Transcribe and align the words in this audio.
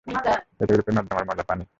এটা 0.07 0.33
ইউরোপের 0.61 0.93
নর্দমার 0.97 1.25
ময়লা 1.27 1.45
পানি। 1.49 1.63